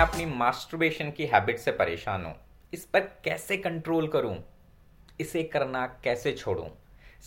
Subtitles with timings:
[0.00, 2.34] अपनी मास्टरबेशन की हैबिट से परेशान हूँ।
[2.74, 4.36] इस पर कैसे कंट्रोल करूँ?
[5.20, 6.68] इसे करना कैसे छोड़ूं?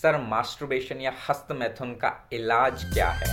[0.02, 3.28] सर मास्टरबेशन या हस्त मैथुन का इलाज क्या है?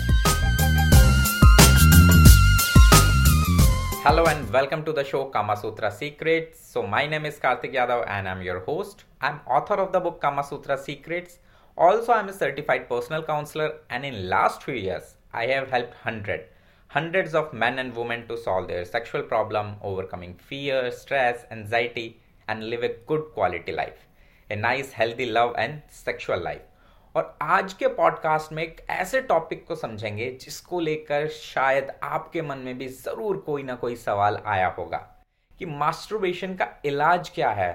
[4.07, 8.05] Hello and welcome to the show Kama Sutra secrets so my name is Kartik Yadav
[8.09, 11.39] and I am your host I am author of the book Kama Sutra secrets
[11.79, 16.41] also, i'm a certified personal counsellor and in last few years, i have helped hundred.
[16.91, 22.69] Hundreds of men and women to solve their sexual problem, overcoming fear, stress, anxiety, and
[22.69, 24.09] live a good quality life.
[24.51, 26.67] A nice, healthy love and sexual life.
[27.15, 32.59] और आज के podcast में एक ऐसे topic को समझेंगे जिसको लेकर शायद आपके मन
[32.59, 34.99] में भी ज़रूर कोई ना कोई सवाल आया होगा
[35.61, 37.73] कि मास्टरबेशन का इलाज क्या है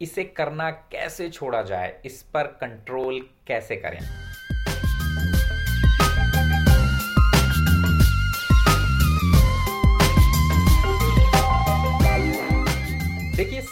[0.00, 3.98] इसे करना कैसे छोड़ा जाए इस पर कंट्रोल कैसे करें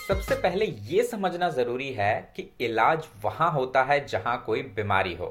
[0.09, 5.29] सबसे पहले ये समझना ज़रूरी है कि इलाज वहाँ होता है जहाँ कोई बीमारी हो।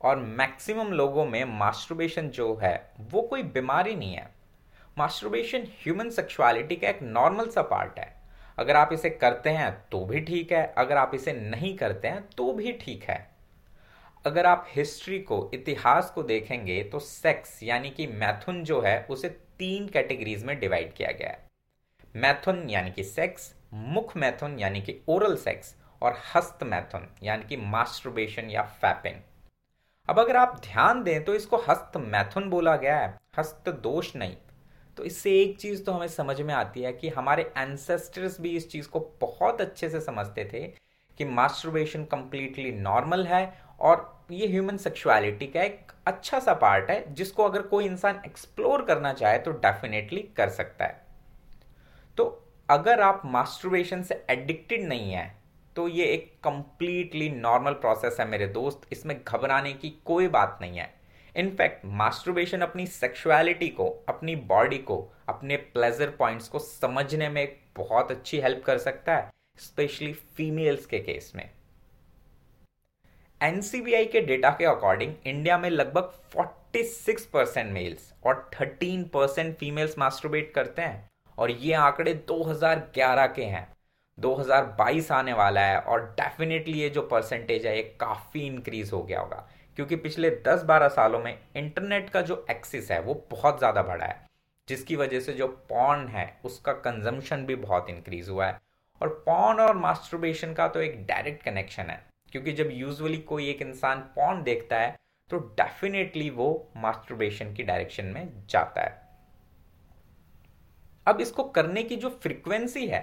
[0.00, 4.26] और मैक्सिमम लोगों में मास्टरबेशन जो है, वो कोई बीमारी नहीं है।
[4.98, 8.08] मास्टरबेशन ह्यूमन सेक्सुअलिटी का एक नॉर्मल सा पार्ट है।
[8.58, 12.22] अगर आप इसे करते हैं तो भी ठीक है, अगर आप इसे नहीं करते हैं
[12.36, 13.18] तो भी ठीक है।
[14.24, 19.28] अगर आप हिस्ट्री को, इतिहास को देखेंगे तो सेक्स यानी कि मैथुन जो है, उसे
[19.28, 21.48] तीन कैटेगरीज में डिवाइड किया गया है।
[22.16, 27.56] मैथुन यानी कि सेक्स मुख मैथुन यानी कि ओरल सेक्स और हस्त मैथुन यानी कि
[27.56, 29.16] मास्टरबेशन या फैपिंग
[30.08, 34.36] अब अगर आप ध्यान दें तो इसको हस्त मैथुन बोला गया है, हस्त दोष नहीं।
[34.98, 38.70] तो इससे एक चीज़ तो हमें समझ में आती है कि हमारे एंसेस्टर्स भी इस
[38.70, 40.66] चीज़ को बहुत अच्छे से समझते थे
[41.18, 43.42] कि मास्टरबेशन कंप्लीटली नॉर्मल है
[43.80, 48.84] और ये ह्यूमन सेक्सुअलिटी का एक अच्छा सा पार्ट है, जिसको अगर कोई इंसान एक्सप्लोर
[48.84, 51.00] करना चाहे तो डेफिनेटली कर सकता है।
[52.18, 55.24] तो अगर आप मास्टरबेशन से एडिक्टेड नहीं है
[55.76, 60.78] तो ये एक कंप्लीटली नॉर्मल प्रोसेस है मेरे दोस्त। इसमें घबराने की कोई बात नहीं
[60.78, 60.88] है।
[61.36, 64.98] इनफैक्ट मास्टरबेशन अपनी सेक्सुअलिटी को, अपनी बॉडी को,
[65.28, 70.86] अपने प्लेजर पॉइंट्स को समझने में एक बहुत अच्छी हेल्प कर सकता है स्पेशली फीमेल्स
[70.86, 71.48] के केस में।
[73.40, 79.98] एनसीबीआई के डेटा के अकॉर्डिंग इंडिया में लगभग 46 परसेंट मेल्स और 13 परसेंट फीमेल्स
[79.98, 81.08] मास्टरबेट करते हैं।
[81.40, 83.66] और ये आंकड़े 2011 के हैं।
[84.18, 89.20] 2022 आने वाला है और डेफिनेटली ये जो परसेंटेज है, ये काफ़ी इंक्रीज हो गया
[89.20, 94.06] होगा। क्योंकि पिछले 10-12 सालों में इंटरनेट का जो एक्सेस है, वो बहुत ज़्यादा बढ़ा
[94.06, 94.28] है।
[94.68, 98.60] जिसकी वजह से जो पॉन है, उसका कंजम्पशन भी बहुत इंक्रीज हुआ है।
[99.00, 102.02] और पॉन और मास्टरबेशन का तो एक डायरेक्ट कनेक्शन है।
[102.32, 104.96] क्योंकि जब यूजुअली कोई एक इंसान पॉन देखता है
[105.30, 109.09] तो डेफिनेटली वो मास्टरबेशन की डायरेक्शन में जाता है।
[111.10, 113.00] अब इसको करने की जो फ्रिक्वेंसी है,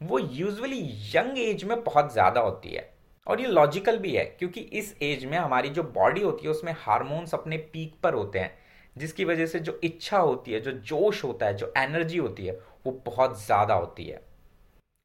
[0.00, 0.80] वो यूजुअली
[1.14, 2.88] यंग एज में बहुत ज़्यादा होती है।
[3.26, 6.74] और ये लॉजिकल भी है, क्योंकि इस एज में हमारी जो बॉडी होती है, उसमें
[6.78, 8.56] हार्मोन्स अपने पीक पर होते हैं,
[8.96, 12.52] जिसकी वजह से जो इच्छा होती है, जो जोश होता है, जो एनर्जी होती है,
[12.86, 14.20] वो बहुत ज़्यादा होती है।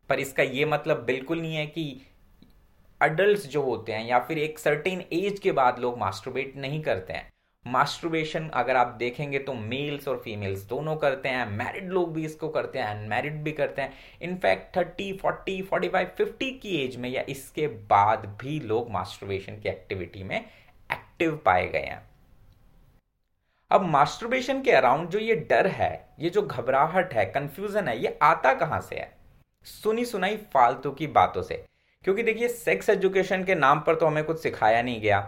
[0.09, 2.01] पर इसका ये मतलब बिल्कुल नहीं है कि
[3.01, 7.13] अडल्ट जो होते हैं, या फिर एक सर्टेन एज के बाद लोग मास्टरबेट नहीं करते
[7.13, 7.31] हैं।
[7.65, 12.49] मास्टरबेशन अगर आप देखेंगे तो मेल्स और फीमेल्स दोनों करते हैं मैरिड लोग भी इसको
[12.49, 17.09] करते हैं अनमैरिड भी करते हैं। In fact thirty forty forty five fifty की एज में
[17.09, 22.01] या इसके बाद भी लोग मास्टरबेशन की एक्टिविटी में एक्टिव पाए गए हैं।
[23.71, 28.17] अब मास्टरबेशन के अराउंड जो ये डर है, ये जो घबराहट है कंफ्यूजन है, ये
[28.21, 29.11] आता कहाँ से है?
[29.65, 31.63] सुनी सुनाई फालतू की बातों से।
[32.05, 35.19] क्योंकि देखिए सेक्स एजुकेशन के नाम पर तो हमें कुछ सिखाया नहीं गया।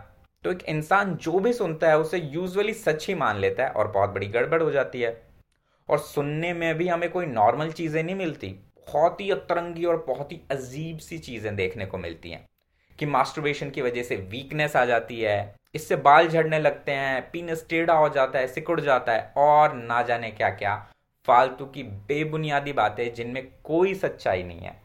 [0.46, 3.88] तो एक इंसान जो भी सुनता है, उसे यूजुअली सच ही मान लेता है और
[3.92, 5.10] बहुत बड़ी गड़बड़ हो जाती है।
[5.90, 8.48] और सुनने में भी हमें कोई नॉर्मल चीज़ें नहीं मिलती।
[8.88, 12.46] बहुत ही अतरंगी और बहुत ही अजीब सी चीज़ें देखने को मिलती हैं
[13.00, 17.66] कि मास्टरबेशन की वजह से वीकनेस आ जाती है, इससे बाल झड़ने लगते हैं पीनस
[17.70, 20.76] टेढ़ा हो जाता है, सिकुड़ जाता है और ना जाने क्या क्या
[21.28, 24.82] फालतू की बेबुनियादी बातें जिनमें कोई सच्चाई नहीं है।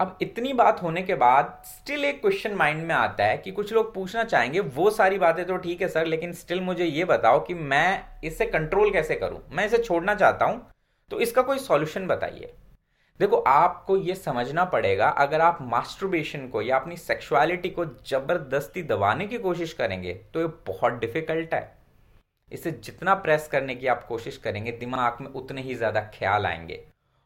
[0.00, 3.72] अब इतनी बात होने के बाद स्टिल एक क्वेश्चन माइंड में आता है कि कुछ
[3.72, 7.40] लोग पूछना चाहेंगे, वो सारी बातें तो ठीक है सर, लेकिन स्टिल मुझे ये बताओ
[7.44, 9.40] कि मैं इसे कंट्रोल कैसे करूँ?
[9.50, 10.66] मैं इसे छोड़ना चाहता हूँ
[11.10, 12.52] तो इसका कोई सॉल्यूशन बताइए।
[13.20, 19.26] देखो, आपको ये समझना पड़ेगा, अगर आप मास्टरबेशन को या अपनी सेक्सुअलिटी को ज़बरदस्ती दबाने
[19.26, 21.76] की कोशिश करेंगे तो ये बहुत डिफ़िकल्ट है।
[22.52, 26.80] इसे जितना प्रेस करने की आप कोशिश करेंगे, दिमाग में उतने ही ज़्यादा ख्याल आएँगे।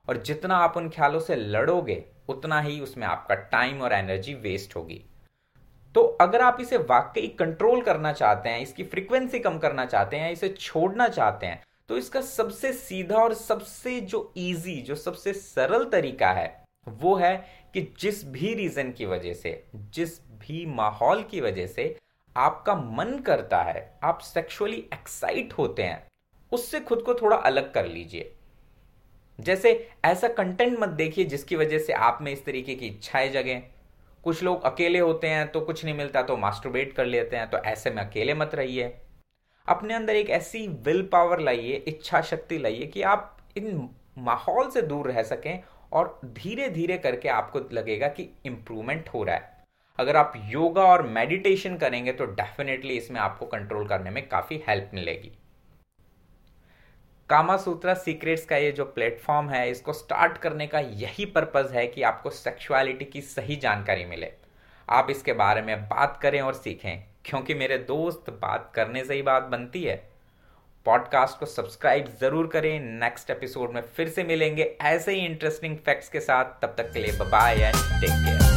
[0.09, 4.77] और जितना आप उन ख्यालों से लड़ोगे उतना ही उसमें आपका टाइम और एनर्जी वेस्ट
[4.77, 5.03] होगी।
[5.95, 10.31] तो अगर आप इसे वाकई कंट्रोल करना चाहते हैं, इसकी फ्रीक्वेंसी कम करना चाहते हैं
[10.33, 15.85] इसे छोड़ना चाहते हैं तो इसका सबसे सीधा और सबसे जो इजी जो सबसे सरल
[15.85, 17.35] तरीका है, वो है
[17.75, 21.97] कि जिस भी रीजन की वजह से, जिस भी माहौल की वजह से
[22.37, 26.07] आपका मन करता है, आप सेक्सुअली एक्साइट होते हैं,
[26.53, 28.33] उससे खुद को थोड़ा अलग कर लीजिए।
[29.39, 29.71] जैसे
[30.05, 33.63] ऐसा कंटेंट मत देखिए जिसकी वजह से आप में इस तरीके की इच्छाएँ जगें।
[34.25, 37.59] कुछ लोग अकेले होते हैं तो कुछ नहीं मिलता तो मास्टरबेट कर लेते हैं तो
[37.59, 38.85] ऐसे में अकेले मत रहिए।
[39.69, 43.89] अपने अंदर एक ऐसी विल पावर लाइए, इच्छा शक्ति लाइए कि आप इन
[44.19, 45.63] माहौल से दूर रह सकें
[45.93, 49.51] और धीरे धीरे करके आपको लगेगा कि इंप्रूवमेंट हो रहा है।
[49.99, 54.91] अगर आप योगा और मेडिटेशन करेंगे तो डेफिनेटली इसमें आपको कंट्रोल करने में काफ़ी हेल्प
[54.95, 55.33] मिलेगी।
[57.31, 61.87] कामा सूत्रा सीक्रेट्स का ये जो प्लेटफॉर्म है, इसको स्टार्ट करने का यही पर्पज़ है
[61.87, 64.31] कि आपको सेक्सुअलिटी की सही जानकारी मिले।
[64.89, 69.23] आप इसके बारे में बात करें और सीखें, क्योंकि मेरे दोस्त बात करने से ही
[69.23, 69.97] बात बनती है।
[70.87, 76.09] पॉडकास्ट को सब्सक्राइब ज़रूर करें। नेक्स्ट एपिसोड में फिर से मिलेंगे ऐसे ही इंटरेस्टिंग फैक्ट्स
[76.09, 78.52] के साथ। तब तक के लिए बाय एंड टेक केयर